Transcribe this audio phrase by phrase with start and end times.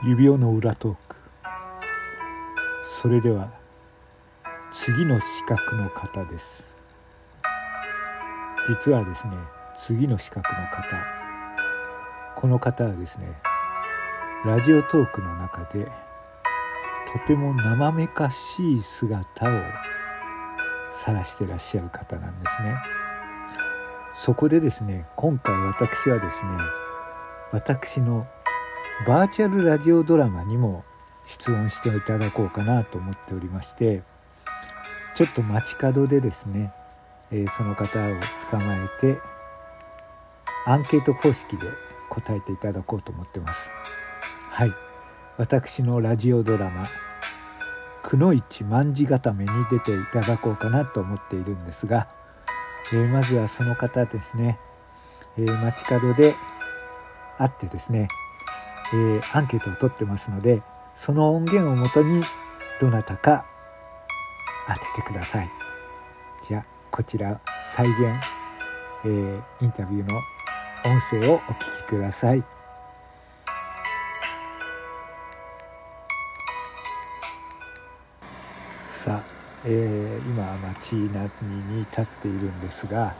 [0.00, 1.16] 指輪の裏トーク。
[2.80, 3.50] それでは
[4.70, 6.72] 次の資格の方です。
[8.68, 9.32] 実はですね
[9.74, 10.84] 次の資格の方
[12.36, 13.26] この方はですね
[14.44, 15.86] ラジオトークの中で
[17.12, 19.62] とても生めかしい姿を
[20.92, 22.76] 晒してらっしゃる方なんですね。
[24.14, 26.52] そこでですね今回私はですね
[27.50, 28.28] 私の
[29.06, 30.84] バーチャルラジオドラマにも
[31.24, 34.02] 出演していただこうかなと思っておりまして
[35.14, 36.72] ちょっと街角でですね、
[37.30, 38.14] えー、その方を
[38.50, 39.20] 捕まえて
[40.66, 41.68] アンケート方式で
[42.10, 43.70] 答えていただこうと思ってます。
[44.50, 44.74] はい。
[45.36, 46.84] 私のラジオドラマ
[48.02, 52.08] 「くのいち卍固め」に出ていただこうかなと思っているんですが、
[52.92, 54.58] えー、まずはその方ですね、
[55.36, 56.34] えー、街角で
[57.38, 58.08] 会ってですね
[58.92, 60.62] えー、アンケートを取ってますので
[60.94, 62.24] その音源をもとに
[62.80, 63.44] どなたか
[64.66, 65.50] 当ててください。
[66.42, 68.00] じゃあこちら再現、
[69.04, 70.16] えー、インタビューの
[70.84, 72.44] 音声をお聞きください。
[78.88, 79.22] さあ、
[79.64, 83.14] えー、今街並みに立っているんですが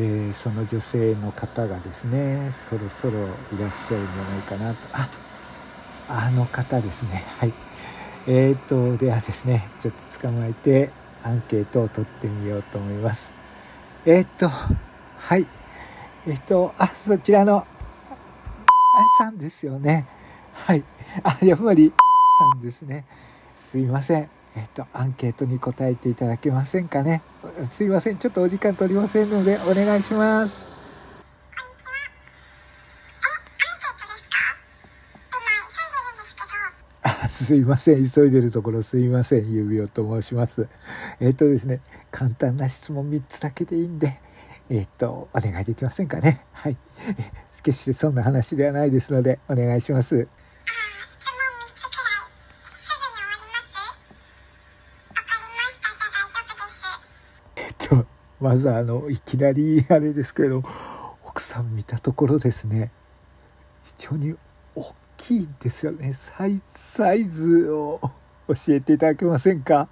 [0.00, 3.18] えー、その女性の方がですねそろそろ
[3.52, 4.88] いらっしゃるんじゃないかなと。
[4.92, 5.08] あ
[6.08, 7.24] あの方ですね。
[7.38, 7.52] はい。
[8.28, 10.92] えーとではですねちょっと捕まえて
[11.24, 13.34] アンケートを取ってみようと思います。
[14.06, 15.46] えっ、ー、とはい。
[16.26, 17.66] えっ、ー、とあそちらの
[19.18, 20.06] さんですよね。
[20.52, 20.84] はい。
[21.24, 21.92] あやっぱり
[22.52, 23.04] さんですね。
[23.52, 24.30] すいません。
[24.54, 27.22] えっと、アンケートに答えていただけませんかね。
[27.64, 28.18] すいません。
[28.18, 30.68] ちょっとお時間取りませんので、お願いします。
[37.28, 38.04] すいません。
[38.04, 39.50] 急いでるところすいません。
[39.50, 40.68] 指輪と申します。
[41.20, 41.80] えっとですね、
[42.10, 44.20] 簡単な質問3つだけでいいんで、
[44.70, 46.44] えっと、お願いできませんかね。
[46.52, 46.76] はい。
[47.62, 50.28] 決してそんな話ではないですので、お願いします。
[58.40, 60.62] まずあのいきなりあれですけど
[61.24, 62.90] 奥さん見たところですね。
[63.82, 64.34] 非常に
[64.74, 66.12] 大きいんですよね。
[66.12, 67.98] サイサイズを
[68.48, 69.88] 教えていただけませんか？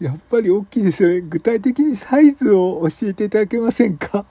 [0.00, 1.20] やっぱり大きいですよね。
[1.20, 4.24] 具体的にサイズを教えていただけませんか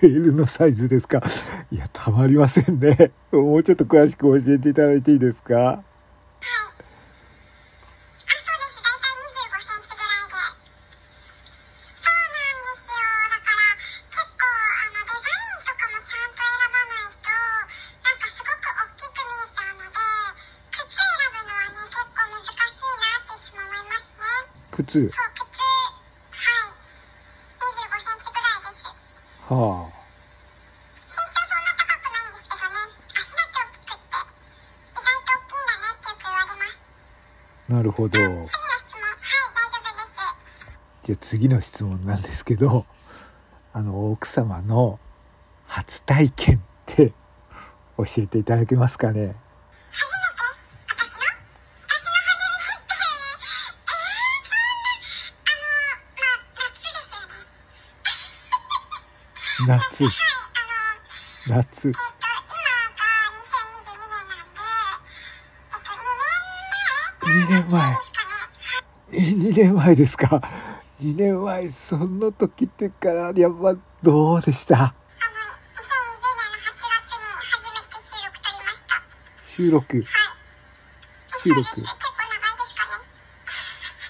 [0.00, 1.22] ?LL のサイズですか
[1.70, 3.10] いや、たまりませんね。
[3.30, 5.82] もうちょっと詳しく教えていただいていいですか
[24.84, 25.00] 靴。
[25.00, 25.08] はい。
[25.08, 25.10] 25
[27.98, 28.86] センチぐらいです。
[29.50, 29.90] はあ。
[31.02, 32.78] 身長そんな高くないんですけどね。
[33.10, 34.14] 足だけ大きくって、
[34.94, 36.78] 意外と大きいんだねってよく言われます。
[37.68, 38.10] なるほど。
[38.14, 39.02] 次の質問。
[39.02, 39.18] はい、
[39.54, 40.22] 大丈夫です。
[41.02, 42.86] じゃあ次の質問なんですけど、
[43.72, 45.00] あの、奥様の
[45.66, 47.12] 初体験って
[47.96, 49.34] 教えていただけますかね？
[59.66, 60.04] 夏。
[61.48, 61.88] 夏。
[61.88, 61.92] 2
[67.48, 67.96] 年前。
[69.10, 70.40] 2年前ですか
[71.00, 74.94] ？2年前その時ってからやっぱどうでした？
[79.44, 80.04] 収録。
[81.42, 81.66] 収録。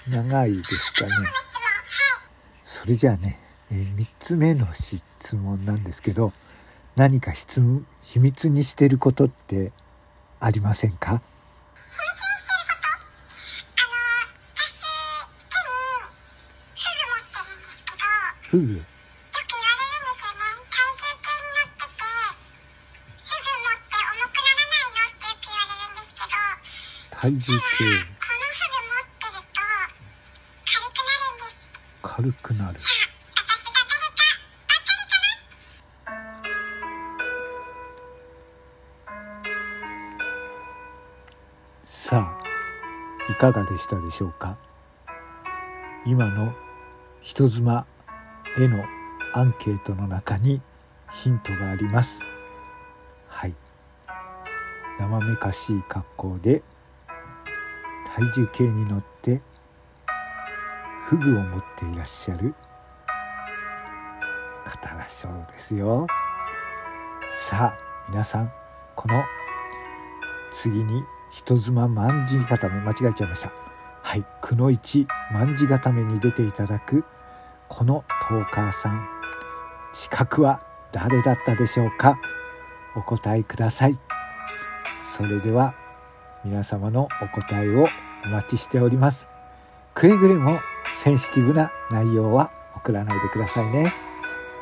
[0.07, 1.11] 長いですかね。
[2.63, 3.39] それじゃあね
[3.71, 4.73] え、3つ目の
[5.29, 6.33] 質問なんですけど
[6.95, 9.71] 何か質問秘密にしてることって
[10.39, 11.21] ありませんか？
[18.49, 18.87] フグよく言わ
[19.77, 20.41] れるんですよね。
[20.73, 22.01] 体重計に乗ってて
[23.29, 26.41] フグ持って重くならないのってよく言われるんですけど
[27.21, 27.85] 体重計？
[27.85, 29.61] このフグ持ってると
[32.01, 32.81] 軽くなるんです。
[32.81, 32.81] 軽くなる
[43.39, 44.57] かがでしたでしょうか？
[46.05, 46.53] 今の
[47.21, 47.85] 人妻
[48.57, 48.83] への
[49.33, 50.61] アンケートの中に
[51.13, 52.21] ヒントがあります。
[53.29, 53.55] はい。
[54.99, 56.63] 生めかしい格好で
[58.13, 59.41] 体重計に乗って
[61.03, 62.53] フグを持っていらっしゃる
[64.65, 66.07] 方だそうですよ。
[67.29, 67.77] さあ
[68.09, 68.51] 皆さん
[68.97, 69.23] この
[70.51, 73.51] 次に人妻卍固め間違えちゃいました。
[74.01, 77.03] はいくの一卍固めに出ていただく
[77.67, 79.07] このトーカーさん。
[79.93, 80.61] 資格は
[80.91, 82.19] 誰だったでしょうか？
[82.95, 83.99] お答えください。
[85.01, 85.75] それでは
[86.43, 87.87] 皆様のお答えを
[88.25, 89.27] お待ちしております。
[89.93, 90.59] くれぐれも
[90.91, 93.93] センシティブな内容は送らないでくださいね。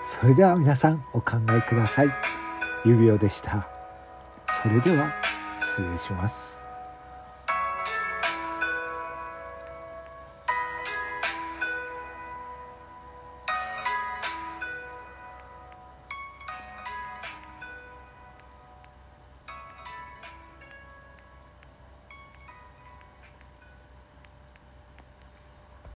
[0.01, 2.09] それでは皆さんお考えください。
[2.85, 3.67] 指輪でした。
[4.61, 5.13] それでは
[5.67, 6.66] 失礼します。